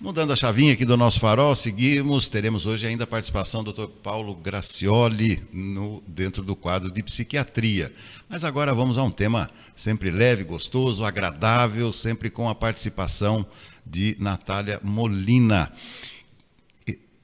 Mudando 0.00 0.32
a 0.32 0.36
chavinha 0.36 0.72
aqui 0.72 0.86
do 0.86 0.96
nosso 0.96 1.20
farol, 1.20 1.54
seguimos. 1.54 2.26
Teremos 2.26 2.64
hoje 2.64 2.86
ainda 2.86 3.04
a 3.04 3.06
participação 3.06 3.62
do 3.62 3.70
Dr. 3.70 3.86
Paulo 4.02 4.34
Gracioli 4.34 5.42
no, 5.52 6.02
dentro 6.06 6.42
do 6.42 6.56
quadro 6.56 6.90
de 6.90 7.02
psiquiatria. 7.02 7.92
Mas 8.26 8.42
agora 8.42 8.72
vamos 8.72 8.96
a 8.96 9.02
um 9.02 9.10
tema 9.10 9.50
sempre 9.76 10.10
leve, 10.10 10.42
gostoso, 10.42 11.04
agradável, 11.04 11.92
sempre 11.92 12.30
com 12.30 12.48
a 12.48 12.54
participação 12.54 13.44
de 13.84 14.16
Natália 14.18 14.80
Molina, 14.82 15.70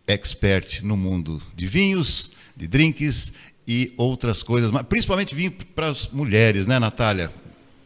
expert 0.06 0.82
no 0.82 0.98
mundo 0.98 1.40
de 1.54 1.66
vinhos, 1.66 2.30
de 2.54 2.68
drinks 2.68 3.32
e 3.66 3.94
outras 3.96 4.42
coisas, 4.42 4.70
mas 4.70 4.82
principalmente 4.86 5.34
vinho 5.34 5.50
para 5.74 5.88
as 5.88 6.08
mulheres, 6.08 6.66
né, 6.66 6.78
Natália? 6.78 7.32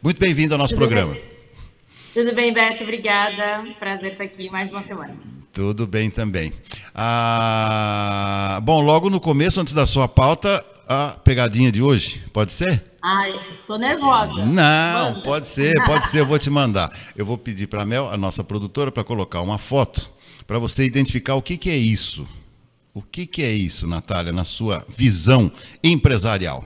Muito 0.03 0.19
bem-vindo 0.19 0.53
ao 0.53 0.57
nosso 0.57 0.75
programa. 0.75 1.15
Tudo 2.13 2.33
bem, 2.33 2.53
Beto? 2.53 2.83
Obrigada. 2.83 3.63
Prazer 3.79 4.11
estar 4.11 4.23
aqui 4.25 4.49
mais 4.49 4.69
uma 4.71 4.83
semana. 4.83 5.15
Tudo 5.53 5.87
bem 5.87 6.09
também. 6.09 6.51
Ah, 6.93 8.59
bom, 8.63 8.81
logo 8.81 9.09
no 9.09 9.19
começo, 9.19 9.59
antes 9.61 9.73
da 9.73 9.85
sua 9.85 10.07
pauta, 10.07 10.63
a 10.87 11.09
pegadinha 11.23 11.71
de 11.71 11.81
hoje, 11.81 12.23
pode 12.33 12.51
ser? 12.51 12.83
Ai, 13.01 13.39
tô 13.65 13.77
nervosa. 13.77 14.45
Não, 14.45 15.13
Manda. 15.13 15.21
pode 15.21 15.47
ser, 15.47 15.81
pode 15.85 16.07
ser, 16.07 16.19
eu 16.19 16.25
vou 16.25 16.37
te 16.39 16.49
mandar. 16.51 16.91
Eu 17.15 17.25
vou 17.25 17.37
pedir 17.37 17.67
para 17.67 17.83
a 17.83 17.85
Mel, 17.85 18.09
a 18.09 18.17
nossa 18.17 18.43
produtora, 18.43 18.91
para 18.91 19.03
colocar 19.03 19.41
uma 19.41 19.57
foto 19.57 20.09
para 20.45 20.59
você 20.59 20.83
identificar 20.83 21.35
o 21.35 21.41
que, 21.41 21.57
que 21.57 21.69
é 21.69 21.77
isso. 21.77 22.27
O 22.93 23.01
que, 23.01 23.25
que 23.25 23.41
é 23.41 23.51
isso, 23.51 23.87
Natália, 23.87 24.33
na 24.33 24.43
sua 24.43 24.85
visão 24.97 25.49
empresarial? 25.81 26.65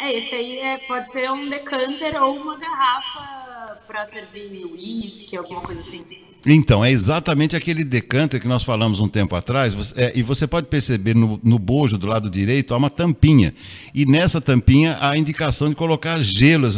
É, 0.00 0.18
esse 0.18 0.34
aí 0.34 0.58
é, 0.58 0.78
pode 0.78 1.12
ser 1.12 1.30
um 1.30 1.48
decanter 1.48 2.20
ou 2.20 2.36
uma 2.36 2.58
garrafa 2.58 3.76
para 3.86 4.04
servir 4.06 4.64
uísque, 4.64 5.36
alguma 5.36 5.60
coisa 5.60 5.80
assim. 5.80 6.24
Então, 6.46 6.84
é 6.84 6.90
exatamente 6.90 7.56
aquele 7.56 7.82
decanter 7.82 8.38
que 8.40 8.46
nós 8.46 8.62
falamos 8.62 9.00
um 9.00 9.08
tempo 9.08 9.34
atrás, 9.34 9.94
é, 9.96 10.12
e 10.14 10.22
você 10.22 10.46
pode 10.46 10.66
perceber 10.66 11.14
no, 11.14 11.40
no, 11.42 11.58
bojo 11.58 11.96
do 11.96 12.06
lado 12.06 12.28
direito 12.28 12.74
há 12.74 12.76
uma 12.76 12.90
tampinha. 12.90 13.54
E 13.94 14.04
nessa 14.04 14.40
tampinha 14.40 14.94
há 15.00 15.10
a 15.10 15.16
indicação 15.16 15.70
de 15.70 15.74
colocar 15.74 16.20
gelo, 16.20 16.68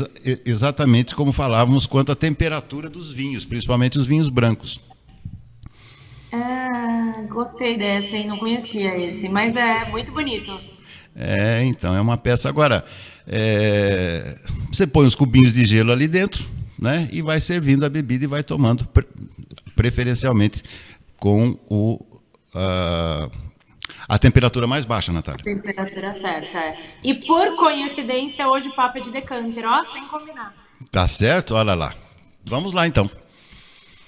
exatamente 0.45 1.17
como 1.17 1.33
falávamos 1.33 1.87
quanto 1.87 2.13
à 2.13 2.17
temperatura 2.17 2.89
dos 2.89 3.11
vinhos, 3.11 3.45
principalmente 3.45 3.99
os 3.99 4.07
vinhos 4.07 4.29
brancos. 4.29 4.81
Ah, 6.33 7.25
gostei 7.29 7.77
dessa, 7.77 8.17
hein? 8.17 8.29
Não 8.29 8.37
conhecia 8.37 8.97
esse, 8.99 9.29
mas 9.29 9.57
é 9.57 9.89
muito 9.91 10.13
bonito. 10.13 10.76
É, 11.19 11.65
então, 11.65 11.97
é 11.97 12.01
uma 12.01 12.19
peça. 12.19 12.49
Agora, 12.49 12.85
é, 13.27 14.39
você 14.71 14.87
põe 14.87 15.07
os 15.07 15.15
cubinhos 15.15 15.55
de 15.55 15.65
gelo 15.65 15.91
ali 15.91 16.07
dentro, 16.07 16.47
né? 16.79 17.09
E 17.11 17.23
vai 17.23 17.41
servindo 17.41 17.87
a 17.87 17.89
bebida 17.89 18.25
e 18.25 18.29
vai 18.29 18.43
tomando, 18.43 18.87
preferencialmente 19.75 20.63
com 21.19 21.59
o, 21.69 21.95
uh, 22.55 23.31
a 24.07 24.19
temperatura 24.19 24.67
mais 24.67 24.85
baixa, 24.85 25.11
Natália. 25.11 25.43
Temperatura 25.43 26.13
certa, 26.13 26.59
é. 26.59 26.79
E 27.03 27.15
por 27.15 27.57
coincidência, 27.57 28.47
hoje 28.47 28.69
o 28.69 28.75
papo 28.75 28.99
é 28.99 29.01
de 29.01 29.11
decanter, 29.11 29.65
ó, 29.67 29.85
sem 29.85 30.07
combinar. 30.07 30.55
Tá 30.91 31.09
certo? 31.09 31.55
Olha 31.55 31.75
lá. 31.75 31.95
Vamos 32.45 32.75
lá, 32.75 32.87
então. 32.87 33.11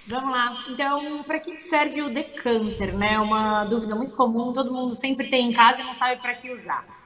Vamos 0.06 0.31
lá. 0.31 0.64
Então, 0.69 1.23
para 1.25 1.39
que 1.39 1.56
serve 1.56 2.03
o 2.03 2.11
decanter, 2.11 2.95
né? 2.97 3.19
Uma 3.19 3.64
dúvida 3.64 3.95
muito 3.95 4.14
comum, 4.14 4.53
todo 4.53 4.73
mundo 4.73 4.95
sempre 4.95 5.27
tem 5.29 5.51
em 5.51 5.53
casa 5.53 5.81
e 5.81 5.84
não 5.84 5.95
sabe 5.95 6.20
para 6.20 6.34
que 6.34 6.51
usar. 6.51 6.98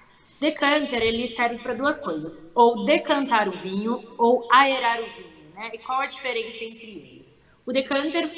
Decanter, 0.42 1.00
ele 1.00 1.28
serve 1.28 1.62
para 1.62 1.72
duas 1.72 1.98
coisas: 1.98 2.52
ou 2.56 2.84
decantar 2.84 3.48
o 3.48 3.52
vinho 3.62 4.02
ou 4.18 4.48
aerar 4.52 5.00
o 5.00 5.04
vinho, 5.04 5.54
né? 5.54 5.70
E 5.72 5.78
qual 5.78 6.00
a 6.00 6.06
diferença 6.06 6.64
entre 6.64 6.90
eles? 6.90 7.32
O 7.64 7.72
decanter 7.72 8.28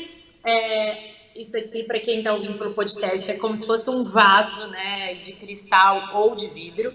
é 0.44 1.14
isso 1.34 1.56
aqui 1.56 1.82
para 1.82 1.98
quem 1.98 2.18
está 2.18 2.34
ouvindo 2.34 2.58
pelo 2.58 2.74
podcast 2.74 3.30
é 3.30 3.38
como 3.38 3.56
se 3.56 3.66
fosse 3.66 3.88
um 3.88 4.04
vaso, 4.04 4.66
né, 4.66 5.14
de 5.14 5.32
cristal 5.32 6.14
ou 6.14 6.36
de 6.36 6.46
vidro. 6.48 6.92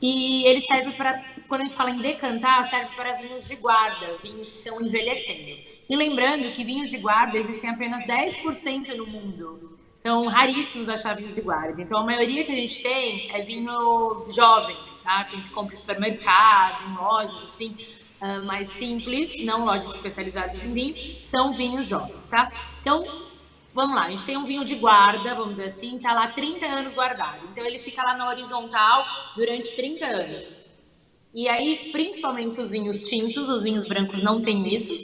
E 0.00 0.44
ele 0.44 0.60
serve 0.60 0.92
para 0.92 1.20
quando 1.48 1.62
a 1.62 1.64
gente 1.64 1.74
fala 1.74 1.90
em 1.90 1.98
decantar, 1.98 2.70
serve 2.70 2.94
para 2.94 3.14
vinhos 3.14 3.48
de 3.48 3.56
guarda, 3.56 4.18
vinhos 4.22 4.50
que 4.50 4.58
estão 4.60 4.80
envelhecendo. 4.80 5.58
E 5.90 5.96
lembrando 5.96 6.52
que 6.52 6.62
vinhos 6.62 6.88
de 6.88 6.98
guarda 6.98 7.36
existem 7.36 7.70
apenas 7.70 8.02
10% 8.06 8.94
no 8.94 9.06
mundo 9.06 9.77
são 9.98 10.28
raríssimos 10.28 10.88
achar 10.88 11.16
vinhos 11.16 11.34
de 11.34 11.40
guarda. 11.40 11.82
Então, 11.82 11.98
a 11.98 12.04
maioria 12.04 12.44
que 12.44 12.52
a 12.52 12.54
gente 12.54 12.80
tem 12.80 13.32
é 13.32 13.42
vinho 13.42 14.24
jovem, 14.28 14.76
tá? 15.02 15.24
Que 15.24 15.34
a 15.34 15.36
gente 15.36 15.50
compra 15.50 15.74
em 15.74 15.76
supermercado, 15.76 16.88
em 16.88 16.96
lojas, 16.96 17.42
assim, 17.42 17.76
uh, 18.22 18.46
mais 18.46 18.68
simples, 18.68 19.44
não 19.44 19.64
lojas 19.64 19.92
especializadas 19.96 20.62
em 20.62 20.72
vinho, 20.72 21.20
são 21.20 21.52
vinhos 21.52 21.88
jovens, 21.88 22.14
tá? 22.30 22.48
Então, 22.80 23.04
vamos 23.74 23.96
lá, 23.96 24.04
a 24.04 24.10
gente 24.10 24.24
tem 24.24 24.36
um 24.36 24.44
vinho 24.44 24.64
de 24.64 24.76
guarda, 24.76 25.34
vamos 25.34 25.54
dizer 25.54 25.64
assim, 25.64 25.98
tá 25.98 26.12
lá 26.12 26.28
30 26.28 26.64
anos 26.64 26.92
guardado. 26.92 27.48
Então, 27.50 27.64
ele 27.66 27.80
fica 27.80 28.00
lá 28.00 28.16
na 28.16 28.28
horizontal 28.28 29.04
durante 29.34 29.74
30 29.74 30.06
anos. 30.06 30.48
E 31.34 31.48
aí, 31.48 31.90
principalmente 31.90 32.60
os 32.60 32.70
vinhos 32.70 33.08
tintos, 33.08 33.48
os 33.48 33.64
vinhos 33.64 33.84
brancos 33.84 34.22
não 34.22 34.40
têm 34.42 34.72
isso, 34.72 34.94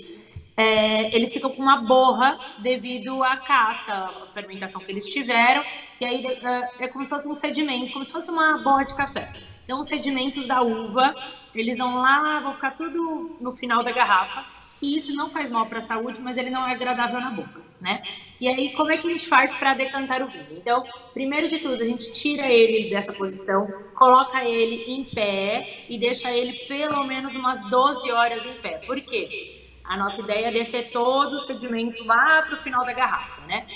é, 0.57 1.15
eles 1.15 1.33
ficam 1.33 1.51
com 1.51 1.61
uma 1.61 1.83
borra 1.83 2.39
devido 2.59 3.23
à 3.23 3.37
casca, 3.37 3.93
a 3.93 4.27
fermentação 4.33 4.81
que 4.81 4.91
eles 4.91 5.09
tiveram, 5.09 5.65
e 6.01 6.05
aí 6.05 6.25
é, 6.27 6.85
é 6.85 6.89
como 6.89 7.05
se 7.05 7.11
fosse 7.11 7.29
um 7.29 7.35
sedimento, 7.35 7.93
como 7.93 8.05
se 8.05 8.13
fosse 8.13 8.31
uma 8.31 8.59
borra 8.59 8.85
de 8.85 8.95
café. 8.95 9.33
Então, 9.65 9.81
os 9.81 9.89
sedimentos 9.89 10.47
da 10.47 10.63
uva, 10.63 11.15
eles 11.55 11.79
vão 11.79 11.97
lá, 11.97 12.41
vão 12.41 12.55
ficar 12.55 12.73
tudo 12.73 13.37
no 13.41 13.51
final 13.51 13.83
da 13.83 13.91
garrafa, 13.91 14.45
e 14.81 14.97
isso 14.97 15.15
não 15.15 15.31
faz 15.31 15.51
mal 15.51 15.67
para 15.67 15.79
a 15.79 15.83
saúde, 15.83 16.21
mas 16.21 16.37
ele 16.37 16.51
não 16.51 16.67
é 16.69 16.73
agradável 16.73 17.19
na 17.21 17.31
boca, 17.31 17.63
né? 17.81 18.03
E 18.39 18.47
aí, 18.47 18.75
como 18.75 18.93
é 18.93 18.99
que 18.99 19.07
a 19.07 19.11
gente 19.11 19.27
faz 19.27 19.55
para 19.55 19.73
decantar 19.73 20.23
o 20.23 20.29
vinho? 20.29 20.47
Então, 20.53 20.85
primeiro 21.15 21.49
de 21.49 21.59
tudo, 21.59 21.83
a 21.83 21.87
gente 21.87 22.13
tira 22.13 22.47
ele 22.47 22.91
dessa 22.91 23.13
posição, 23.13 23.67
coloca 23.95 24.45
ele 24.45 24.85
em 24.93 25.05
pé 25.05 25.87
e 25.89 25.99
deixa 25.99 26.31
ele 26.31 26.53
pelo 26.69 27.03
menos 27.05 27.35
umas 27.35 27.63
12 27.71 28.13
horas 28.13 28.45
em 28.45 28.53
pé. 28.61 28.81
Por 28.87 29.01
quê? 29.01 29.64
A 29.85 29.97
nossa 29.97 30.21
ideia 30.23 30.47
é 30.47 30.51
descer 30.51 30.91
todos 30.91 31.43
os 31.43 31.47
sedimentos 31.47 32.05
lá 32.07 32.43
para 32.43 32.55
o 32.55 32.59
final 32.59 32.85
da 32.85 32.93
garrafa, 32.93 33.43
né? 33.47 33.67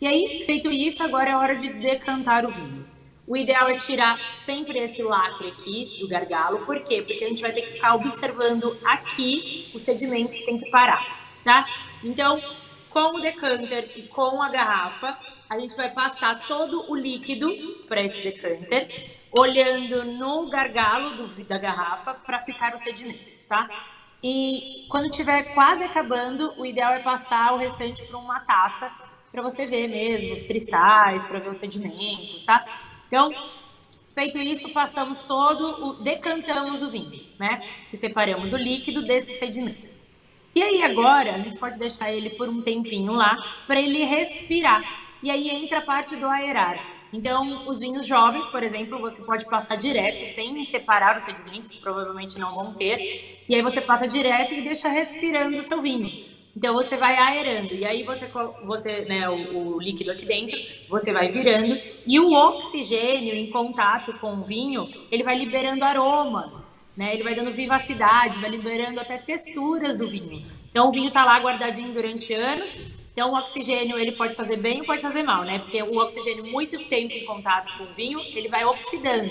E 0.00 0.06
aí, 0.06 0.42
feito 0.44 0.70
isso, 0.70 1.02
agora 1.02 1.30
é 1.30 1.36
hora 1.36 1.56
de 1.56 1.70
decantar 1.70 2.44
o 2.44 2.50
vinho. 2.50 2.86
O 3.26 3.36
ideal 3.36 3.68
é 3.68 3.76
tirar 3.76 4.16
sempre 4.34 4.78
esse 4.78 5.02
lacre 5.02 5.48
aqui 5.48 5.96
do 5.98 6.06
gargalo. 6.06 6.64
Por 6.64 6.80
quê? 6.84 7.02
Porque 7.02 7.24
a 7.24 7.28
gente 7.28 7.42
vai 7.42 7.50
ter 7.50 7.62
que 7.62 7.72
ficar 7.72 7.96
observando 7.96 8.78
aqui 8.84 9.70
os 9.74 9.82
sedimentos 9.82 10.36
que 10.36 10.44
tem 10.44 10.60
que 10.60 10.70
parar, 10.70 11.02
tá? 11.42 11.66
Então, 12.04 12.40
com 12.88 13.16
o 13.16 13.20
decanter 13.20 13.90
e 13.96 14.02
com 14.02 14.40
a 14.40 14.48
garrafa, 14.48 15.18
a 15.50 15.58
gente 15.58 15.74
vai 15.74 15.90
passar 15.90 16.46
todo 16.46 16.88
o 16.90 16.94
líquido 16.94 17.50
para 17.88 18.02
esse 18.02 18.22
decanter, 18.22 18.88
olhando 19.32 20.04
no 20.04 20.48
gargalo 20.48 21.10
do, 21.16 21.44
da 21.44 21.58
garrafa 21.58 22.14
para 22.14 22.40
ficar 22.42 22.74
os 22.74 22.80
sedimentos, 22.80 23.44
tá? 23.44 23.68
E 24.22 24.86
quando 24.88 25.10
estiver 25.10 25.54
quase 25.54 25.84
acabando, 25.84 26.52
o 26.58 26.64
ideal 26.64 26.92
é 26.94 27.00
passar 27.00 27.52
o 27.52 27.56
restante 27.56 28.04
para 28.06 28.18
uma 28.18 28.40
taça 28.40 28.90
para 29.30 29.42
você 29.42 29.66
ver 29.66 29.86
mesmo 29.88 30.32
os 30.32 30.42
cristais, 30.42 31.22
para 31.24 31.38
ver 31.38 31.50
os 31.50 31.58
sedimentos, 31.58 32.42
tá? 32.42 32.64
Então, 33.06 33.30
feito 34.14 34.38
isso, 34.38 34.72
passamos 34.72 35.20
todo 35.20 35.86
o 35.86 35.92
decantamos 36.02 36.82
o 36.82 36.90
vinho, 36.90 37.22
né? 37.38 37.62
Que 37.90 37.96
separamos 37.96 38.54
o 38.54 38.56
líquido 38.56 39.02
desses 39.02 39.38
sedimentos. 39.38 40.26
E 40.54 40.62
aí 40.62 40.82
agora 40.82 41.34
a 41.34 41.38
gente 41.38 41.58
pode 41.58 41.78
deixar 41.78 42.10
ele 42.10 42.30
por 42.30 42.48
um 42.48 42.62
tempinho 42.62 43.12
lá 43.12 43.36
para 43.66 43.78
ele 43.78 44.04
respirar. 44.04 44.82
E 45.22 45.30
aí 45.30 45.50
entra 45.50 45.80
a 45.80 45.82
parte 45.82 46.16
do 46.16 46.26
aerar. 46.26 46.95
Então, 47.12 47.68
os 47.68 47.80
vinhos 47.80 48.06
jovens, 48.06 48.46
por 48.46 48.62
exemplo, 48.62 48.98
você 48.98 49.22
pode 49.22 49.44
passar 49.46 49.76
direto, 49.76 50.26
sem 50.26 50.64
separar 50.64 51.18
os 51.18 51.24
sedimentos, 51.24 51.70
que 51.70 51.80
provavelmente 51.80 52.38
não 52.38 52.54
vão 52.54 52.74
ter. 52.74 53.44
E 53.48 53.54
aí 53.54 53.62
você 53.62 53.80
passa 53.80 54.06
direto 54.06 54.54
e 54.54 54.62
deixa 54.62 54.88
respirando 54.88 55.56
o 55.56 55.62
seu 55.62 55.80
vinho. 55.80 56.36
Então 56.56 56.72
você 56.72 56.96
vai 56.96 57.14
aerando 57.16 57.74
e 57.74 57.84
aí 57.84 58.02
você, 58.02 58.26
você 58.64 59.02
né, 59.02 59.28
o, 59.28 59.74
o, 59.74 59.78
líquido 59.78 60.10
aqui 60.10 60.24
dentro, 60.24 60.58
você 60.88 61.12
vai 61.12 61.28
virando 61.28 61.78
e 62.06 62.18
o 62.18 62.32
oxigênio 62.32 63.34
em 63.34 63.50
contato 63.50 64.14
com 64.14 64.36
o 64.36 64.42
vinho, 64.42 64.88
ele 65.12 65.22
vai 65.22 65.36
liberando 65.36 65.84
aromas, 65.84 66.66
né? 66.96 67.12
Ele 67.12 67.22
vai 67.22 67.34
dando 67.34 67.52
vivacidade, 67.52 68.40
vai 68.40 68.48
liberando 68.48 68.98
até 68.98 69.18
texturas 69.18 69.98
do 69.98 70.08
vinho. 70.08 70.46
Então 70.70 70.88
o 70.88 70.92
vinho 70.92 71.08
está 71.08 71.26
lá 71.26 71.38
guardadinho 71.38 71.92
durante 71.92 72.32
anos 72.32 72.74
então, 73.16 73.32
o 73.32 73.34
oxigênio 73.34 73.98
ele 73.98 74.12
pode 74.12 74.36
fazer 74.36 74.58
bem 74.58 74.80
ou 74.80 74.86
pode 74.86 75.00
fazer 75.00 75.22
mal, 75.22 75.42
né? 75.42 75.58
Porque 75.60 75.82
o 75.82 75.96
oxigênio 75.96 76.52
muito 76.52 76.78
tempo 76.84 77.14
em 77.14 77.24
contato 77.24 77.74
com 77.78 77.84
o 77.84 77.94
vinho, 77.94 78.20
ele 78.20 78.46
vai 78.46 78.62
oxidando. 78.66 79.30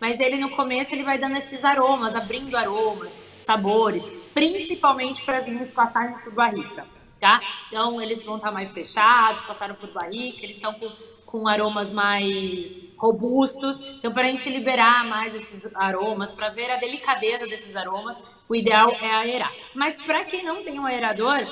Mas 0.00 0.18
ele 0.18 0.38
no 0.38 0.48
começo 0.48 0.94
ele 0.94 1.02
vai 1.02 1.18
dando 1.18 1.36
esses 1.36 1.62
aromas, 1.62 2.14
abrindo 2.14 2.56
aromas, 2.56 3.14
sabores, 3.38 4.02
principalmente 4.32 5.22
para 5.26 5.40
vinhos 5.40 5.68
passarem 5.68 6.16
por 6.20 6.32
barrica, 6.32 6.86
tá? 7.20 7.38
Então, 7.66 8.00
eles 8.00 8.24
vão 8.24 8.36
estar 8.36 8.48
tá 8.48 8.54
mais 8.54 8.72
fechados, 8.72 9.42
passaram 9.42 9.74
por 9.74 9.90
barrica, 9.90 10.42
eles 10.42 10.56
estão 10.56 10.72
com, 10.72 10.90
com 11.26 11.46
aromas 11.46 11.92
mais 11.92 12.80
robustos. 12.96 13.78
Então, 13.98 14.10
para 14.10 14.22
a 14.22 14.30
gente 14.30 14.48
liberar 14.48 15.04
mais 15.04 15.34
esses 15.34 15.76
aromas, 15.76 16.32
para 16.32 16.48
ver 16.48 16.70
a 16.70 16.76
delicadeza 16.76 17.46
desses 17.46 17.76
aromas, 17.76 18.18
o 18.48 18.56
ideal 18.56 18.90
é 19.02 19.10
aerar. 19.10 19.52
Mas 19.74 20.00
para 20.00 20.24
quem 20.24 20.42
não 20.42 20.64
tem 20.64 20.80
um 20.80 20.86
aerador, 20.86 21.46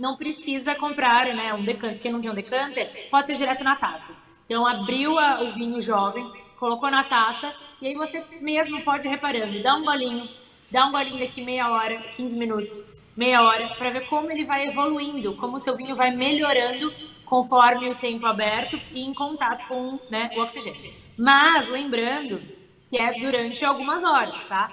não 0.00 0.16
precisa 0.16 0.74
comprar 0.74 1.26
né, 1.26 1.52
um 1.52 1.62
decanter. 1.62 2.00
Quem 2.00 2.10
não 2.10 2.20
tem 2.22 2.30
um 2.30 2.34
decanter, 2.34 3.08
pode 3.10 3.26
ser 3.26 3.36
direto 3.36 3.62
na 3.62 3.76
taça. 3.76 4.10
Então, 4.46 4.66
abriu 4.66 5.18
a, 5.18 5.42
o 5.42 5.52
vinho 5.52 5.78
jovem, 5.80 6.26
colocou 6.58 6.90
na 6.90 7.04
taça, 7.04 7.54
e 7.80 7.88
aí 7.88 7.94
você 7.94 8.24
mesmo 8.40 8.80
pode 8.82 9.06
ir 9.06 9.10
reparando, 9.10 9.62
dá 9.62 9.76
um 9.76 9.84
golinho, 9.84 10.26
dá 10.70 10.86
um 10.86 10.90
golinho 10.90 11.18
daqui 11.18 11.44
meia 11.44 11.70
hora, 11.70 11.98
15 12.16 12.36
minutos, 12.36 13.06
meia 13.14 13.42
hora, 13.42 13.68
para 13.76 13.90
ver 13.90 14.08
como 14.08 14.30
ele 14.32 14.44
vai 14.44 14.66
evoluindo, 14.66 15.34
como 15.34 15.58
o 15.58 15.60
seu 15.60 15.76
vinho 15.76 15.94
vai 15.94 16.10
melhorando 16.10 16.92
conforme 17.26 17.90
o 17.90 17.94
tempo 17.94 18.26
aberto 18.26 18.80
e 18.90 19.02
em 19.02 19.12
contato 19.14 19.68
com 19.68 20.00
né, 20.10 20.30
o 20.34 20.40
oxigênio. 20.40 20.92
Mas, 21.16 21.68
lembrando 21.68 22.42
que 22.88 22.98
é 22.98 23.20
durante 23.20 23.64
algumas 23.64 24.02
horas, 24.02 24.42
tá? 24.48 24.72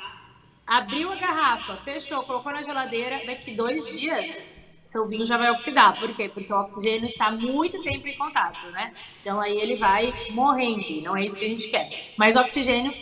Abriu 0.66 1.12
a 1.12 1.16
garrafa, 1.16 1.76
fechou, 1.76 2.24
colocou 2.24 2.52
na 2.52 2.64
geladeira, 2.64 3.22
daqui 3.26 3.52
dois 3.52 3.98
dias 3.98 4.57
seu 4.88 5.06
vinho 5.06 5.26
já 5.26 5.38
vai 5.38 5.52
oxidar. 5.52 6.00
Por 6.00 6.14
quê? 6.16 6.30
Porque 6.30 6.52
o 6.52 6.60
oxigênio 6.60 7.06
está 7.06 7.30
muito 7.30 7.82
tempo 7.84 8.08
em 8.08 8.18
contato, 8.18 8.68
né? 8.72 8.94
Então 9.22 9.40
aí 9.40 9.58
ele 9.60 9.76
vai 9.76 10.14
morrendo, 10.32 11.02
não 11.04 11.16
é 11.16 11.26
isso 11.26 11.38
que 11.38 11.46
a 11.46 11.50
gente 11.50 11.70
quer. 11.70 12.14
Mas 12.18 12.36
o 12.36 12.40
oxigênio, 12.40 12.94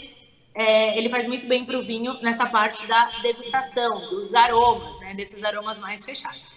é, 0.53 0.97
ele 0.97 1.09
faz 1.09 1.27
muito 1.27 1.45
bem 1.45 1.63
para 1.63 1.77
o 1.77 1.83
vinho 1.83 2.19
nessa 2.21 2.47
parte 2.47 2.85
da 2.87 3.11
degustação, 3.21 4.09
dos 4.09 4.33
aromas, 4.33 4.99
né? 4.99 5.13
Desses 5.13 5.43
aromas 5.43 5.79
mais 5.79 6.03
fechados. 6.03 6.47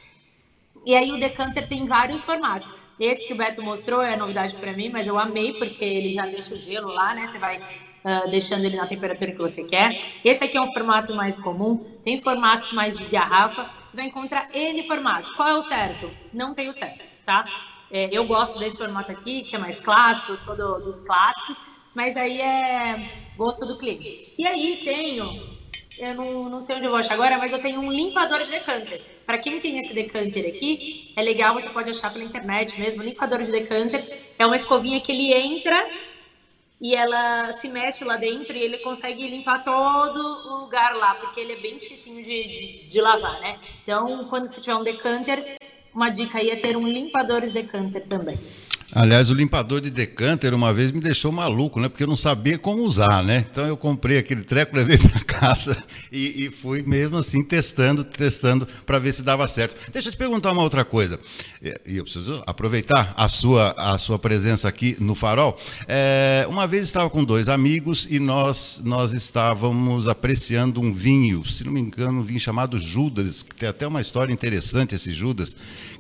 E 0.87 0.95
aí 0.95 1.13
o 1.13 1.21
decanter 1.21 1.69
tem 1.69 1.87
vários 1.87 2.25
formatos. 2.25 2.73
Esse 2.99 3.27
que 3.27 3.35
o 3.35 3.37
Beto 3.37 3.63
mostrou 3.63 4.01
é 4.01 4.17
novidade 4.17 4.55
para 4.55 4.73
mim, 4.73 4.89
mas 4.89 5.07
eu 5.07 5.19
amei 5.19 5.53
porque 5.53 5.85
ele 5.85 6.11
já 6.11 6.25
deixa 6.25 6.55
o 6.55 6.59
gelo 6.59 6.89
lá, 6.89 7.15
né? 7.15 7.27
Você 7.27 7.39
vai 7.39 7.59
uh, 7.59 8.31
deixando 8.31 8.65
ele 8.65 8.77
na 8.77 8.87
temperatura 8.87 9.33
que 9.33 9.39
você 9.39 9.63
quer. 9.63 10.01
Esse 10.25 10.45
aqui 10.45 10.57
é 10.57 10.61
um 10.61 10.73
formato 10.73 11.15
mais 11.15 11.39
comum. 11.39 11.85
Tem 12.03 12.17
formatos 12.17 12.73
mais 12.73 12.97
de 12.97 13.05
garrafa 13.05 13.78
você 13.89 13.97
vai 13.97 14.07
encontrar 14.07 14.55
N 14.55 14.83
formatos. 14.87 15.31
Qual 15.33 15.49
é 15.49 15.55
o 15.55 15.63
certo? 15.63 16.11
Não 16.33 16.53
tem 16.53 16.69
o 16.69 16.73
certo, 16.73 17.03
tá? 17.25 17.45
É, 17.91 18.11
eu 18.13 18.27
gosto 18.27 18.59
desse 18.59 18.77
formato 18.77 19.11
aqui, 19.11 19.43
que 19.45 19.57
é 19.57 19.59
mais 19.59 19.79
clássico, 19.81 20.33
eu 20.33 20.37
sou 20.37 20.55
do, 20.55 20.85
dos 20.85 21.01
clássicos, 21.01 21.59
mas 21.95 22.17
aí 22.19 22.39
é 22.39 23.33
gosto 23.37 23.65
do 23.65 23.79
cliente. 23.79 24.35
E 24.37 24.47
aí 24.47 24.83
tenho, 24.85 25.25
eu 25.99 26.15
não, 26.15 26.51
não 26.51 26.61
sei 26.61 26.77
onde 26.77 26.85
eu 26.85 26.91
vou 26.91 26.99
achar 26.99 27.15
agora, 27.15 27.39
mas 27.39 27.51
eu 27.51 27.61
tenho 27.61 27.81
um 27.81 27.91
limpador 27.91 28.43
de 28.43 28.51
decanter. 28.51 29.01
Para 29.25 29.39
quem 29.39 29.59
tem 29.59 29.79
esse 29.79 29.95
decanter 29.95 30.55
aqui, 30.55 31.13
é 31.17 31.23
legal, 31.23 31.55
você 31.55 31.71
pode 31.71 31.89
achar 31.89 32.13
pela 32.13 32.25
internet 32.25 32.79
mesmo. 32.79 33.03
limpador 33.03 33.43
de 33.43 33.51
decanter 33.51 34.35
é 34.39 34.45
uma 34.45 34.57
escovinha 34.57 35.01
que 35.01 35.11
ele 35.11 35.33
entra 35.33 35.83
e 36.81 36.95
ela 36.95 37.53
se 37.55 37.69
mexe 37.69 38.05
lá 38.05 38.17
dentro 38.17 38.57
e 38.57 38.63
ele 38.63 38.79
consegue 38.79 39.27
limpar 39.27 39.65
todo 39.65 40.19
o 40.19 40.61
lugar 40.61 40.95
lá, 40.95 41.15
porque 41.17 41.41
ele 41.41 41.53
é 41.53 41.57
bem 41.57 41.77
dificinho 41.77 42.23
de, 42.23 42.49
de, 42.49 42.89
de 42.89 43.01
lavar, 43.01 43.41
né? 43.41 43.59
Então, 43.83 44.25
quando 44.29 44.47
você 44.47 44.61
tiver 44.61 44.77
um 44.77 44.85
decanter, 44.85 45.59
uma 45.93 46.09
dica 46.09 46.39
aí 46.39 46.51
é 46.51 46.57
ter 46.57 46.77
um 46.77 46.87
limpador 46.87 47.41
de 47.41 47.53
decanter 47.53 48.07
também. 48.07 48.39
Aliás, 48.93 49.31
o 49.31 49.35
limpador 49.35 49.83
de 49.83 49.91
decanter 49.91 50.55
uma 50.55 50.73
vez 50.73 50.91
me 50.91 50.99
deixou 50.99 51.31
maluco, 51.31 51.79
né? 51.79 51.91
Porque 51.91 52.03
eu 52.03 52.09
não 52.09 52.17
sabia 52.17 52.57
como 52.57 52.83
usar, 52.83 53.23
né? 53.23 53.45
Então 53.51 53.67
eu 53.67 53.77
comprei 53.77 54.17
aquele 54.17 54.43
treco, 54.43 54.75
levei 54.77 54.97
para 54.97 55.21
casa 55.21 55.77
e, 56.11 56.47
e, 56.47 56.51
fui 56.51 56.83
mesmo 56.83 57.19
assim 57.19 57.45
testando, 57.45 58.03
testando 58.03 58.67
para 58.87 58.99
ver 58.99 59.13
se 59.13 59.23
dava 59.23 59.47
certo. 59.47 59.77
Deixa 59.93 60.09
eu 60.09 60.13
te 60.13 60.17
perguntar 60.17 60.53
uma 60.53 60.63
outra 60.63 60.87
coisa. 60.87 61.21
E 61.87 61.99
eu 61.99 62.05
preciso 62.05 62.43
aproveitar 62.47 63.13
a 63.15 63.29
sua, 63.29 63.75
a 63.77 63.99
sua 63.99 64.19
presença 64.19 64.67
aqui 64.67 64.97
no 64.99 65.15
Farol. 65.15 65.59
É, 65.87 66.47
uma 66.49 66.67
vez 66.67 66.87
estava 66.87 67.11
com 67.11 67.23
dois 67.23 67.51
amigos 67.51 68.07
e 68.09 68.19
nós, 68.19 68.81
nós 68.83 69.13
estávamos 69.13 70.09
apreciando 70.09 70.81
um 70.81 70.95
vinho, 70.95 71.45
se 71.45 71.63
não 71.63 71.73
me 71.73 71.81
engano, 71.81 72.21
um 72.21 72.25
vinho 72.25 72.41
chamado 72.41 72.79
Judas, 72.79 73.43
que 73.43 73.55
tem 73.55 73.69
até 73.69 73.87
uma 73.87 74.01
história 74.01 74.33
interessante 74.33 74.95
esse 74.95 75.13
Judas, 75.13 75.55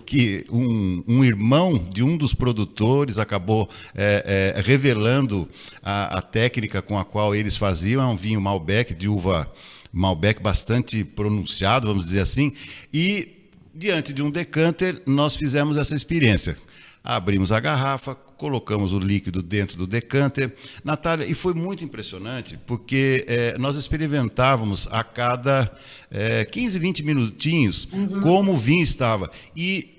que 0.06 0.46
um, 0.48 1.04
um 1.06 1.22
irmão 1.22 1.86
de 1.92 2.02
um 2.02 2.16
dos 2.16 2.32
produtores 2.32 2.77
acabou 3.18 3.68
é, 3.94 4.54
é, 4.56 4.60
revelando 4.60 5.48
a, 5.82 6.18
a, 6.18 6.22
técnica 6.22 6.80
com 6.80 6.98
a 6.98 7.04
qual 7.04 7.34
eles 7.34 7.56
faziam. 7.56 8.02
É 8.02 8.06
um 8.06 8.16
vinho 8.16 8.40
Malbec, 8.40 8.94
de 8.94 9.08
uva 9.08 9.50
Malbec 9.92 10.42
bastante 10.42 11.04
pronunciado, 11.04 11.88
vamos 11.88 12.06
dizer 12.06 12.20
assim. 12.20 12.52
E 12.92 13.46
diante 13.74 14.12
de 14.12 14.22
um 14.22 14.30
decanter, 14.30 15.02
nós 15.06 15.36
fizemos 15.36 15.76
essa 15.76 15.94
experiência. 15.94 16.56
Abrimos 17.02 17.52
a 17.52 17.60
garrafa, 17.60 18.14
colocamos 18.14 18.92
o 18.92 18.98
líquido 18.98 19.42
dentro 19.42 19.76
do 19.76 19.86
decanter. 19.86 20.54
Natália, 20.84 21.26
e 21.26 21.34
foi 21.34 21.54
muito 21.54 21.84
impressionante, 21.84 22.58
porque 22.66 23.24
é, 23.26 23.58
nós 23.58 23.76
experimentávamos 23.76 24.88
a 24.90 25.02
cada 25.02 25.70
é, 26.10 26.44
15, 26.44 26.78
20 26.78 27.02
minutinhos 27.04 27.88
uhum. 27.92 28.20
como 28.20 28.52
o 28.52 28.56
vinho 28.56 28.82
estava. 28.82 29.30
E 29.54 29.97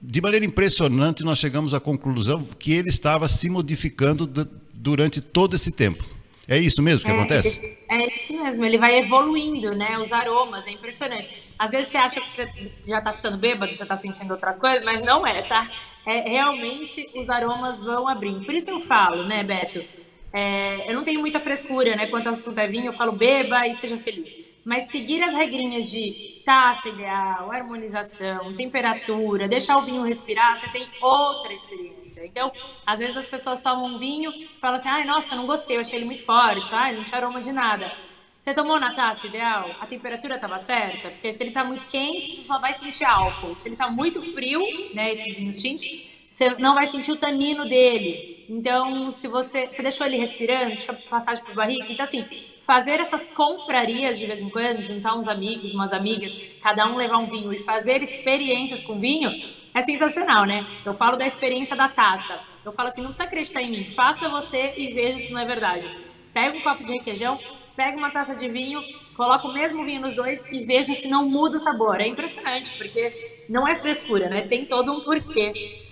de 0.00 0.20
maneira 0.20 0.46
impressionante, 0.46 1.24
nós 1.24 1.38
chegamos 1.38 1.74
à 1.74 1.80
conclusão 1.80 2.44
que 2.58 2.72
ele 2.72 2.88
estava 2.88 3.28
se 3.28 3.48
modificando 3.50 4.26
durante 4.72 5.20
todo 5.20 5.56
esse 5.56 5.72
tempo. 5.72 6.04
É 6.46 6.56
isso 6.56 6.80
mesmo 6.80 7.04
que 7.04 7.10
é, 7.10 7.14
acontece? 7.14 7.76
É 7.90 8.04
isso 8.04 8.32
mesmo, 8.32 8.64
ele 8.64 8.78
vai 8.78 8.98
evoluindo, 8.98 9.74
né? 9.74 9.98
Os 9.98 10.12
aromas, 10.12 10.66
é 10.66 10.70
impressionante. 10.70 11.28
Às 11.58 11.72
vezes 11.72 11.90
você 11.90 11.96
acha 11.98 12.20
que 12.22 12.30
você 12.32 12.72
já 12.86 12.98
está 12.98 13.12
ficando 13.12 13.36
bêbado, 13.36 13.70
você 13.70 13.82
está 13.82 13.96
sentindo 13.96 14.30
outras 14.30 14.56
coisas, 14.56 14.82
mas 14.82 15.02
não 15.02 15.26
é, 15.26 15.42
tá? 15.42 15.68
É, 16.06 16.20
realmente 16.20 17.06
os 17.14 17.28
aromas 17.28 17.82
vão 17.82 18.08
abrindo. 18.08 18.46
Por 18.46 18.54
isso 18.54 18.70
eu 18.70 18.80
falo, 18.80 19.26
né, 19.26 19.44
Beto? 19.44 19.84
É, 20.32 20.90
eu 20.90 20.94
não 20.94 21.04
tenho 21.04 21.20
muita 21.20 21.38
frescura, 21.38 21.94
né? 21.96 22.06
Quanto 22.06 22.30
assunto 22.30 22.58
é 22.58 22.66
vinho, 22.66 22.86
eu 22.86 22.92
falo 22.94 23.12
beba 23.12 23.66
e 23.66 23.74
seja 23.74 23.98
feliz 23.98 24.48
mas 24.68 24.84
seguir 24.84 25.22
as 25.22 25.32
regrinhas 25.32 25.90
de 25.90 26.37
taça 26.48 26.88
ideal, 26.88 27.52
harmonização, 27.52 28.54
temperatura, 28.54 29.46
deixar 29.46 29.76
o 29.76 29.82
vinho 29.82 30.02
respirar, 30.02 30.58
você 30.58 30.66
tem 30.68 30.88
outra 30.98 31.52
experiência. 31.52 32.24
Então, 32.24 32.50
às 32.86 33.00
vezes 33.00 33.18
as 33.18 33.26
pessoas 33.26 33.62
tomam 33.62 33.84
um 33.84 33.98
vinho 33.98 34.32
e 34.32 34.48
falam 34.58 34.80
assim: 34.80 34.88
ai, 34.88 35.04
nossa, 35.04 35.34
não 35.34 35.46
gostei, 35.46 35.76
eu 35.76 35.82
achei 35.82 35.98
ele 35.98 36.06
muito 36.06 36.24
forte, 36.24 36.74
ai, 36.74 36.96
não 36.96 37.04
tinha 37.04 37.18
aroma 37.18 37.42
de 37.42 37.52
nada. 37.52 37.92
Você 38.40 38.54
tomou 38.54 38.80
na 38.80 38.94
taça 38.94 39.26
ideal? 39.26 39.76
A 39.78 39.86
temperatura 39.86 40.36
estava 40.36 40.58
certa? 40.58 41.10
Porque 41.10 41.30
se 41.34 41.42
ele 41.42 41.50
está 41.50 41.62
muito 41.62 41.84
quente, 41.86 42.36
você 42.36 42.42
só 42.42 42.58
vai 42.58 42.72
sentir 42.72 43.04
álcool. 43.04 43.54
Se 43.54 43.68
ele 43.68 43.74
está 43.74 43.90
muito 43.90 44.22
frio, 44.32 44.62
né, 44.94 45.12
esses 45.12 45.36
vinhos 45.36 45.60
tintos, 45.60 46.08
você 46.30 46.48
não 46.60 46.74
vai 46.74 46.86
sentir 46.86 47.12
o 47.12 47.16
tanino 47.16 47.66
dele. 47.66 48.46
Então, 48.48 49.12
se 49.12 49.28
você, 49.28 49.66
você 49.66 49.82
deixou 49.82 50.06
ele 50.06 50.16
respirando, 50.16 50.76
tinha 50.76 50.94
passagem 51.10 51.44
por 51.44 51.54
barriga, 51.54 51.92
então 51.92 52.06
assim, 52.06 52.24
fazer 52.68 53.00
essas 53.00 53.26
comprarias 53.28 54.18
de 54.18 54.26
vez 54.26 54.42
em 54.42 54.50
quando, 54.50 54.82
juntar 54.82 55.14
uns 55.14 55.26
amigos, 55.26 55.72
umas 55.72 55.90
amigas, 55.90 56.36
cada 56.62 56.86
um 56.86 56.96
levar 56.96 57.16
um 57.16 57.26
vinho 57.26 57.50
e 57.50 57.58
fazer 57.60 58.02
experiências 58.02 58.82
com 58.82 59.00
vinho, 59.00 59.30
é 59.74 59.80
sensacional, 59.80 60.44
né? 60.44 60.66
Eu 60.84 60.92
falo 60.92 61.16
da 61.16 61.26
experiência 61.26 61.74
da 61.74 61.88
taça. 61.88 62.38
Eu 62.62 62.70
falo 62.70 62.90
assim, 62.90 63.00
não 63.00 63.08
precisa 63.08 63.24
acreditar 63.24 63.62
em 63.62 63.70
mim, 63.70 63.84
faça 63.96 64.28
você 64.28 64.74
e 64.76 64.92
veja 64.92 65.16
se 65.16 65.32
não 65.32 65.40
é 65.40 65.46
verdade. 65.46 65.90
Pega 66.34 66.58
um 66.58 66.60
copo 66.60 66.84
de 66.84 66.92
requeijão, 66.92 67.38
pega 67.74 67.96
uma 67.96 68.10
taça 68.10 68.34
de 68.34 68.46
vinho, 68.50 68.82
coloca 69.16 69.48
o 69.48 69.54
mesmo 69.54 69.82
vinho 69.82 70.02
nos 70.02 70.12
dois 70.12 70.44
e 70.52 70.66
veja 70.66 70.92
se 70.92 71.08
não 71.08 71.26
muda 71.26 71.56
o 71.56 71.60
sabor. 71.60 71.98
É 71.98 72.06
impressionante, 72.06 72.76
porque 72.76 73.46
não 73.48 73.66
é 73.66 73.76
frescura, 73.76 74.28
né? 74.28 74.42
Tem 74.42 74.66
todo 74.66 74.92
um 74.92 75.00
porquê. 75.00 75.87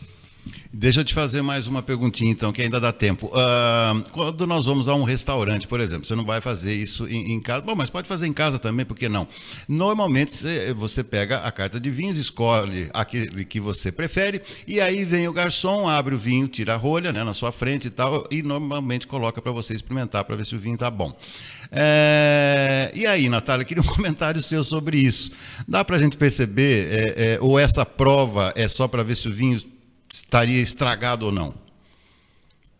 Deixa 0.72 1.00
eu 1.00 1.04
te 1.04 1.14
fazer 1.14 1.42
mais 1.42 1.66
uma 1.66 1.82
perguntinha, 1.82 2.30
então, 2.30 2.52
que 2.52 2.60
ainda 2.60 2.80
dá 2.80 2.92
tempo. 2.92 3.26
Uh, 3.28 4.10
quando 4.10 4.46
nós 4.46 4.66
vamos 4.66 4.88
a 4.88 4.94
um 4.94 5.04
restaurante, 5.04 5.66
por 5.68 5.80
exemplo, 5.80 6.04
você 6.04 6.14
não 6.14 6.24
vai 6.24 6.40
fazer 6.40 6.74
isso 6.74 7.06
em, 7.08 7.32
em, 7.32 7.40
casa. 7.40 7.62
Bom, 7.62 7.74
mas 7.74 7.88
pode 7.88 8.08
fazer 8.08 8.26
em 8.26 8.32
casa 8.32 8.58
também, 8.58 8.84
por 8.84 8.96
que 8.96 9.08
não? 9.08 9.28
Normalmente 9.68 10.34
você, 10.74 11.04
pega 11.04 11.38
a 11.38 11.52
carta 11.52 11.78
de 11.78 11.88
vinhos, 11.90 12.18
escolhe 12.18 12.90
aquele 12.92 13.44
que 13.44 13.60
você 13.60 13.92
prefere, 13.92 14.42
e 14.66 14.80
aí 14.80 15.04
vem 15.04 15.28
o 15.28 15.32
garçom, 15.32 15.88
abre 15.88 16.14
o 16.14 16.18
vinho, 16.18 16.48
tira 16.48 16.74
a 16.74 16.76
rolha 16.76 17.12
né, 17.12 17.22
na 17.22 17.32
sua 17.32 17.52
frente 17.52 17.86
e 17.86 17.90
tal, 17.90 18.26
e 18.30 18.42
normalmente 18.42 19.06
coloca 19.06 19.40
para 19.40 19.52
você 19.52 19.74
experimentar 19.74 20.24
para 20.24 20.34
ver 20.34 20.44
se 20.44 20.56
o 20.56 20.58
vinho 20.58 20.74
está 20.74 20.90
bom. 20.90 21.16
É, 21.70 22.90
e 22.94 23.06
aí, 23.06 23.28
Natália, 23.28 23.64
queria 23.64 23.82
um 23.82 23.86
comentário 23.94 24.42
seu 24.42 24.64
sobre 24.64 24.98
isso. 24.98 25.30
Dá 25.66 25.84
para 25.84 25.96
a 25.96 25.98
gente 25.98 26.16
perceber, 26.16 26.88
é, 26.90 27.34
é, 27.34 27.38
ou 27.40 27.58
essa 27.58 27.86
prova 27.86 28.52
é 28.56 28.66
só 28.66 28.88
para 28.88 29.02
ver 29.02 29.16
se 29.16 29.28
o 29.28 29.32
vinho 29.32 29.60
estaria 30.16 30.60
estragado 30.60 31.26
ou 31.26 31.32
não? 31.32 31.54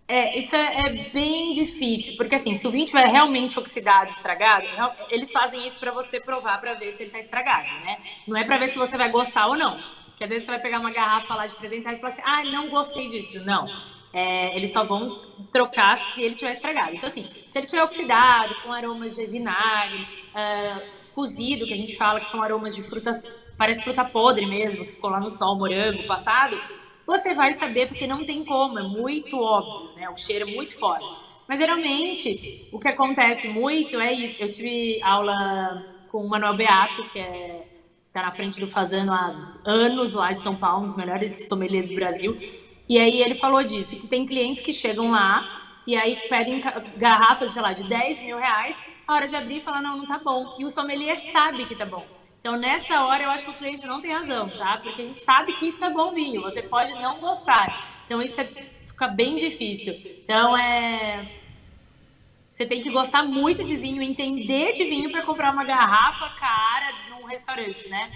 É, 0.09 0.39
isso 0.39 0.55
é, 0.55 0.87
é, 0.87 0.91
bem 1.13 1.53
difícil, 1.53 2.17
porque 2.17 2.37
assim, 2.37 2.57
se 2.57 2.67
o 2.67 2.71
vinho 2.71 2.85
estiver 2.85 3.07
realmente 3.07 3.59
oxidado, 3.59 4.11
estragado, 4.11 4.67
eles 5.11 5.33
fazem 5.33 5.67
isso 5.67 5.81
para 5.81 5.91
você 5.91 6.21
provar 6.21 6.61
para 6.61 6.75
ver 6.75 6.93
se 6.93 7.03
ele 7.03 7.07
está 7.07 7.19
estragado, 7.19 7.69
né? 7.85 7.99
Não 8.27 8.37
é 8.37 8.45
para 8.45 8.57
ver 8.57 8.69
se 8.69 8.79
você 8.79 8.97
vai 8.97 9.11
gostar 9.11 9.49
ou 9.49 9.57
não. 9.57 9.81
Porque 10.07 10.25
às 10.25 10.31
vezes 10.31 10.47
você 10.47 10.53
vai 10.53 10.61
pegar 10.61 10.79
uma 10.79 10.93
garrafa 10.93 11.35
lá 11.35 11.47
de 11.47 11.57
300 11.57 11.85
reais 11.85 11.99
e 11.99 12.01
falar 12.01 12.13
assim, 12.13 12.23
ah, 12.25 12.45
não 12.45 12.69
gostei 12.69 13.09
disso. 13.09 13.45
Não. 13.45 13.69
É, 14.13 14.57
eles 14.57 14.73
só 14.73 14.83
vão 14.83 15.21
trocar 15.53 15.99
se 15.99 16.23
ele 16.23 16.35
estiver 16.35 16.53
estragado. 16.53 16.95
Então, 16.95 17.09
assim, 17.09 17.25
se 17.49 17.59
ele 17.59 17.67
estiver 17.67 17.83
oxidado, 17.83 18.55
com 18.63 18.73
aromas 18.73 19.17
de 19.17 19.27
vinagre, 19.27 20.03
uh, 20.05 20.81
cozido, 21.15 21.67
que 21.67 21.75
a 21.75 21.77
gente 21.77 21.97
fala 21.97 22.21
que 22.21 22.29
são 22.29 22.43
aromas 22.43 22.75
de 22.75 22.83
frutas, 22.83 23.23
parece 23.59 23.83
fruta 23.83 24.05
podre 24.05 24.47
mesmo, 24.47 24.87
que 24.87 24.93
ficou 24.93 25.11
lá 25.11 25.21
no 25.21 25.29
sol, 25.29 25.59
morango, 25.59 26.07
passado, 26.07 26.59
você 27.07 27.35
vai 27.35 27.53
saber 27.53 27.89
porque 27.89 28.07
não 28.07 28.25
tem 28.25 28.45
como, 28.45 28.79
é 28.79 28.83
muito 28.83 29.41
óbvio, 29.41 29.95
né? 29.95 30.09
O 30.11 30.17
cheiro 30.17 30.49
é 30.49 30.53
muito 30.55 30.77
forte. 30.77 31.19
Mas 31.49 31.61
geralmente 31.61 32.69
o 32.73 32.79
que 32.79 32.89
acontece 32.89 33.49
muito 33.49 34.01
é 34.01 34.13
isso. 34.13 34.37
Eu 34.43 34.51
tive 34.51 35.01
aula 35.03 35.87
com 36.11 36.19
o 36.19 36.29
Manuel 36.29 36.57
Beato, 36.57 37.05
que 37.05 37.19
é 37.19 37.69
tá 38.13 38.23
na 38.23 38.33
frente 38.33 38.59
do 38.59 38.67
Fazano 38.67 39.13
há 39.13 39.61
anos 39.67 40.15
lá 40.15 40.33
de 40.33 40.41
São 40.41 40.57
Paulo, 40.57 40.85
um 40.85 40.87
dos 40.87 40.97
melhores 40.97 41.47
sommeliers 41.47 41.91
do 41.91 41.95
Brasil. 41.95 42.35
E 42.89 42.99
aí 42.99 43.21
ele 43.21 43.35
falou 43.35 43.63
disso, 43.63 43.95
que 43.97 44.07
tem 44.07 44.25
clientes 44.25 44.63
que 44.63 44.73
chegam 44.73 45.11
lá 45.11 45.45
e 45.87 45.95
aí 45.95 46.17
pedem 46.29 46.63
garrafas, 46.97 47.51
sei 47.51 47.61
lá, 47.61 47.75
de 47.75 47.85
10 47.85 48.23
mil 48.23 48.39
reais, 48.39 48.81
a 49.07 49.15
hora 49.15 49.29
de 49.29 49.37
abrir 49.37 49.61
falar, 49.61 49.83
não, 49.83 49.99
não 49.99 50.07
tá 50.07 50.19
bom. 50.19 50.57
E 50.59 50.65
o 50.65 50.71
sommelier 50.71 51.17
sabe 51.31 51.67
que 51.67 51.77
tá 51.77 51.85
bom. 51.85 52.07
Então, 52.47 52.57
nessa 52.57 53.05
hora, 53.05 53.25
eu 53.25 53.31
acho 53.31 53.45
que 53.45 53.51
o 53.51 53.55
cliente 53.55 53.85
não 53.89 54.01
tem 54.01 54.13
razão, 54.13 54.49
tá? 54.49 54.79
Porque 54.81 55.03
a 55.03 55.05
gente 55.05 55.19
sabe 55.19 55.53
que 55.55 55.67
está 55.67 55.91
bom 55.91 56.15
vinho, 56.15 56.43
você 56.43 56.63
pode 56.63 56.93
não 56.93 57.19
gostar. 57.19 58.05
Então, 58.07 58.23
isso 58.23 58.41
é, 58.41 58.45
fica 58.45 59.09
bem 59.09 59.35
difícil. 59.35 59.93
Então, 60.23 60.57
é... 60.57 61.29
Você 62.49 62.65
tem 62.65 62.81
que 62.81 62.89
gostar 62.93 63.25
muito 63.25 63.65
de 63.65 63.77
vinho, 63.77 64.01
entender 64.01 64.73
de 64.75 64.85
vinho 64.85 65.11
para 65.11 65.23
comprar 65.23 65.53
uma 65.53 65.65
garrafa 65.65 66.29
cara 66.39 66.95
num 67.11 67.27
restaurante, 67.27 67.89
né? 67.89 68.13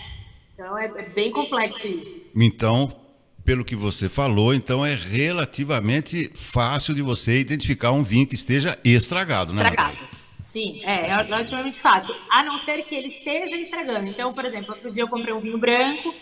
Então, 0.54 0.78
é, 0.78 0.84
é 0.84 1.08
bem 1.08 1.32
complexo 1.32 1.84
isso. 1.88 2.16
Então, 2.36 2.96
pelo 3.44 3.64
que 3.64 3.74
você 3.74 4.08
falou, 4.08 4.54
então 4.54 4.86
é 4.86 4.94
relativamente 4.94 6.30
fácil 6.36 6.94
de 6.94 7.02
você 7.02 7.40
identificar 7.40 7.90
um 7.90 8.04
vinho 8.04 8.28
que 8.28 8.36
esteja 8.36 8.78
estragado, 8.84 9.52
né? 9.52 9.64
Estragado. 9.64 10.19
Sim, 10.52 10.80
é, 10.84 11.06
é 11.06 11.22
relativamente 11.22 11.78
fácil. 11.78 12.14
A 12.30 12.42
não 12.42 12.58
ser 12.58 12.82
que 12.82 12.94
ele 12.94 13.08
esteja 13.08 13.56
estragando. 13.56 14.08
Então, 14.08 14.34
por 14.34 14.44
exemplo, 14.44 14.74
outro 14.74 14.90
dia 14.90 15.02
eu 15.04 15.08
comprei 15.08 15.32
um 15.32 15.40
vinho 15.40 15.58
branco 15.58 16.14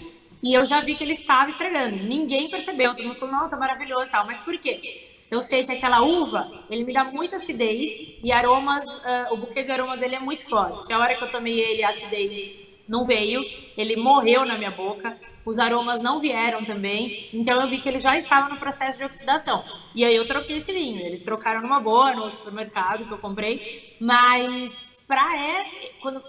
e 0.43 0.53
eu 0.53 0.65
já 0.65 0.81
vi 0.81 0.95
que 0.95 1.03
ele 1.03 1.15
estava 1.15 1.49
estragando. 1.49 1.97
Ninguém 1.97 2.51
percebeu. 2.51 2.95
Todo 2.95 3.07
mundo 3.07 3.17
falou, 3.17 3.35
não, 3.35 3.49
tá 3.49 3.57
maravilhoso 3.57 4.11
tal. 4.11 4.27
Mas 4.27 4.41
por 4.41 4.57
quê? 4.59 5.09
Eu 5.31 5.41
sei 5.41 5.65
que 5.65 5.73
aquela 5.73 6.01
uva, 6.03 6.65
ele 6.71 6.85
me 6.85 6.93
dá 6.93 7.05
muita 7.05 7.37
acidez 7.37 8.19
e 8.23 8.33
aromas, 8.33 8.85
uh, 8.85 9.33
o 9.33 9.37
buquê 9.37 9.63
de 9.63 9.71
aromas 9.71 9.99
dele 9.99 10.17
é 10.17 10.21
muito 10.21 10.45
forte. 10.45 10.91
A 10.93 10.99
hora 10.99 11.15
que 11.15 11.23
eu 11.23 11.31
tomei 11.31 11.59
ele, 11.59 11.83
a 11.83 11.91
acidez 11.91 12.69
não 12.89 13.05
veio, 13.05 13.45
ele 13.77 13.97
morreu 13.97 14.47
na 14.47 14.57
minha 14.57 14.71
boca 14.71 15.19
os 15.49 15.59
aromas 15.59 16.03
não 16.03 16.21
vieram 16.21 16.63
também, 16.63 17.31
então 17.33 17.59
eu 17.59 17.67
vi 17.67 17.79
que 17.79 17.89
ele 17.89 17.99
já 17.99 18.19
estava 18.19 18.51
no 18.51 18.59
processo 18.59 18.99
de 18.99 19.05
oxidação. 19.05 19.65
E 19.95 20.05
aí 20.05 20.15
eu 20.15 20.27
troquei 20.27 20.59
esse 20.59 20.71
vinho, 20.71 21.01
eles 21.01 21.21
trocaram 21.21 21.63
numa 21.63 21.81
boa 21.81 22.15
no 22.15 22.31
supermercado 22.31 23.07
que 23.07 23.13
eu 23.13 23.19
comprei, 23.19 23.97
mas 23.99 24.85
para 25.07 25.23
é, 25.39 25.91
quando 26.03 26.23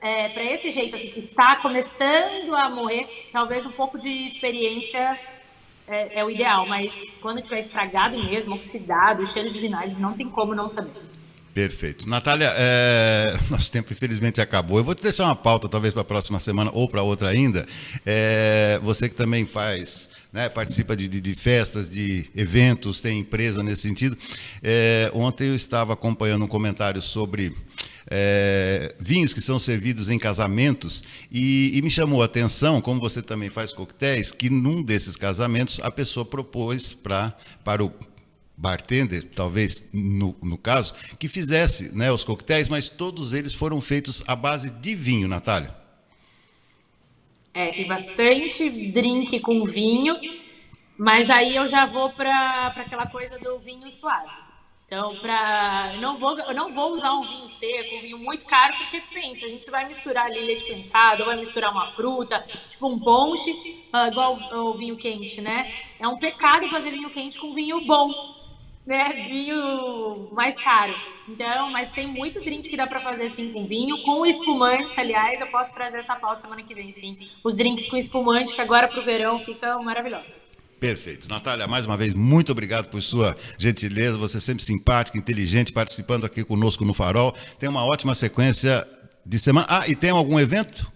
é, 0.00 0.28
para 0.30 0.42
esse 0.42 0.70
jeito 0.70 0.96
assim, 0.96 1.10
que 1.10 1.20
está 1.20 1.56
começando 1.56 2.54
a 2.56 2.68
morrer, 2.68 3.28
talvez 3.32 3.64
um 3.64 3.72
pouco 3.72 3.96
de 3.96 4.10
experiência 4.10 5.16
é, 5.86 6.18
é 6.18 6.24
o 6.24 6.30
ideal, 6.30 6.66
mas 6.66 6.92
quando 7.22 7.40
tiver 7.40 7.60
estragado 7.60 8.18
mesmo, 8.18 8.56
oxidado, 8.56 9.24
cheiro 9.26 9.48
de 9.48 9.60
vinagre, 9.60 9.94
não 9.94 10.12
tem 10.12 10.28
como 10.28 10.56
não 10.56 10.66
saber. 10.66 10.90
Perfeito. 11.56 12.06
Natália, 12.06 12.52
é... 12.54 13.34
nosso 13.48 13.72
tempo 13.72 13.90
infelizmente 13.90 14.42
acabou. 14.42 14.76
Eu 14.76 14.84
vou 14.84 14.94
te 14.94 15.02
deixar 15.02 15.24
uma 15.24 15.34
pauta, 15.34 15.66
talvez 15.66 15.94
para 15.94 16.02
a 16.02 16.04
próxima 16.04 16.38
semana 16.38 16.70
ou 16.74 16.86
para 16.86 17.02
outra 17.02 17.30
ainda. 17.30 17.64
É... 18.04 18.78
Você 18.82 19.08
que 19.08 19.14
também 19.14 19.46
faz, 19.46 20.10
né, 20.30 20.50
participa 20.50 20.94
de, 20.94 21.08
de, 21.08 21.18
de, 21.18 21.34
festas, 21.34 21.88
de 21.88 22.26
eventos, 22.36 23.00
tem 23.00 23.20
empresa 23.20 23.62
nesse 23.62 23.80
sentido. 23.80 24.18
É... 24.62 25.10
Ontem 25.14 25.48
eu 25.48 25.54
estava 25.54 25.94
acompanhando 25.94 26.44
um 26.44 26.48
comentário 26.48 27.00
sobre 27.00 27.56
é, 28.10 28.94
vinhos 29.00 29.32
que 29.32 29.40
são 29.40 29.58
servidos 29.58 30.10
em 30.10 30.18
casamentos 30.18 31.02
e, 31.32 31.72
e, 31.74 31.80
me 31.80 31.90
chamou 31.90 32.20
a 32.20 32.26
atenção, 32.26 32.82
como 32.82 33.00
você 33.00 33.22
também 33.22 33.48
faz 33.48 33.72
coquetéis, 33.72 34.30
que 34.30 34.50
num 34.50 34.82
desses 34.82 35.16
casamentos 35.16 35.80
a 35.82 35.90
pessoa 35.90 36.24
propôs 36.24 36.92
pra, 36.92 37.34
para 37.64 37.82
o 37.82 37.92
bartender, 38.56 39.28
talvez 39.34 39.84
no, 39.92 40.34
no 40.42 40.56
caso, 40.56 40.94
que 41.18 41.28
fizesse 41.28 41.94
né, 41.94 42.10
os 42.10 42.24
coquetéis, 42.24 42.68
mas 42.68 42.88
todos 42.88 43.34
eles 43.34 43.52
foram 43.52 43.80
feitos 43.80 44.22
à 44.26 44.34
base 44.34 44.70
de 44.70 44.94
vinho, 44.94 45.28
Natália. 45.28 45.74
É, 47.52 47.72
tem 47.72 47.86
bastante 47.86 48.68
drink 48.90 49.40
com 49.40 49.64
vinho, 49.64 50.16
mas 50.96 51.30
aí 51.30 51.56
eu 51.56 51.66
já 51.66 51.84
vou 51.86 52.10
para 52.10 52.66
aquela 52.76 53.06
coisa 53.06 53.38
do 53.38 53.58
vinho 53.58 53.90
suave. 53.90 54.46
Então, 54.86 55.16
pra, 55.16 55.94
não 56.00 56.16
vou, 56.16 56.38
eu 56.38 56.54
não 56.54 56.72
vou 56.72 56.92
usar 56.92 57.12
um 57.12 57.26
vinho 57.26 57.48
seco, 57.48 57.96
um 57.96 58.00
vinho 58.02 58.18
muito 58.18 58.44
caro, 58.44 58.76
porque 58.76 59.02
pensa, 59.12 59.44
a 59.44 59.48
gente 59.48 59.68
vai 59.68 59.84
misturar 59.88 60.26
ali 60.26 60.38
leite 60.38 60.64
condensado, 60.64 61.24
vai 61.24 61.36
misturar 61.36 61.72
uma 61.72 61.90
fruta, 61.90 62.44
tipo 62.68 62.86
um 62.86 62.98
ponche, 62.98 63.50
uh, 63.92 64.06
igual 64.12 64.38
o 64.52 64.74
vinho 64.74 64.96
quente, 64.96 65.40
né? 65.40 65.74
É 65.98 66.06
um 66.06 66.18
pecado 66.18 66.68
fazer 66.68 66.92
vinho 66.92 67.10
quente 67.10 67.36
com 67.36 67.52
vinho 67.52 67.84
bom 67.84 68.35
né, 68.86 69.12
vinho 69.28 70.28
mais 70.32 70.54
caro. 70.54 70.94
Então, 71.28 71.70
mas 71.70 71.90
tem 71.90 72.06
muito 72.06 72.40
drink 72.40 72.68
que 72.68 72.76
dá 72.76 72.86
para 72.86 73.00
fazer 73.00 73.24
assim 73.24 73.52
com 73.52 73.66
vinho, 73.66 74.00
com 74.02 74.24
espumantes, 74.24 74.96
aliás, 74.96 75.40
eu 75.40 75.48
posso 75.48 75.74
trazer 75.74 75.98
essa 75.98 76.14
pauta 76.14 76.42
semana 76.42 76.62
que 76.62 76.74
vem, 76.74 76.92
sim. 76.92 77.18
Os 77.42 77.56
drinks 77.56 77.88
com 77.88 77.96
espumante 77.96 78.54
que 78.54 78.60
agora 78.60 78.86
pro 78.86 79.04
verão 79.04 79.40
ficam 79.40 79.82
maravilhosos. 79.82 80.46
Perfeito. 80.78 81.28
Natália, 81.28 81.66
mais 81.66 81.86
uma 81.86 81.96
vez, 81.96 82.14
muito 82.14 82.52
obrigado 82.52 82.88
por 82.88 83.00
sua 83.00 83.36
gentileza. 83.58 84.18
Você 84.18 84.38
sempre 84.38 84.62
simpática, 84.62 85.16
inteligente, 85.16 85.72
participando 85.72 86.26
aqui 86.26 86.44
conosco 86.44 86.84
no 86.84 86.92
Farol. 86.92 87.34
Tem 87.58 87.68
uma 87.68 87.84
ótima 87.84 88.14
sequência 88.14 88.86
de 89.24 89.38
semana. 89.38 89.66
Ah, 89.68 89.88
e 89.88 89.96
tem 89.96 90.10
algum 90.10 90.38
evento? 90.38 90.86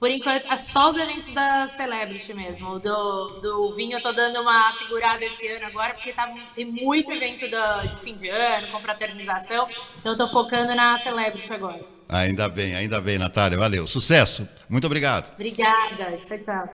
Por 0.00 0.10
enquanto, 0.10 0.50
é 0.50 0.56
só 0.56 0.88
os 0.88 0.96
eventos 0.96 1.30
da 1.34 1.66
Celebrity 1.66 2.32
mesmo. 2.32 2.78
Do, 2.78 3.38
do 3.38 3.74
vinho 3.74 3.98
eu 3.98 4.00
tô 4.00 4.10
dando 4.12 4.40
uma 4.40 4.72
segurada 4.78 5.22
esse 5.22 5.46
ano 5.46 5.66
agora, 5.66 5.92
porque 5.92 6.10
tá, 6.10 6.32
tem 6.54 6.64
muito 6.64 7.12
evento 7.12 7.46
do, 7.46 7.86
de 7.86 7.96
fim 7.98 8.16
de 8.16 8.30
ano, 8.30 8.68
confraternização. 8.68 9.68
Então 9.98 10.12
eu 10.12 10.16
tô 10.16 10.26
focando 10.26 10.74
na 10.74 10.98
Celebrity 11.02 11.52
agora. 11.52 11.84
Ainda 12.08 12.48
bem, 12.48 12.74
ainda 12.74 12.98
bem, 12.98 13.18
Natália. 13.18 13.58
Valeu. 13.58 13.86
Sucesso. 13.86 14.48
Muito 14.70 14.86
obrigado. 14.86 15.34
Obrigada. 15.34 16.16
Tchau, 16.16 16.38
tchau. 16.38 16.68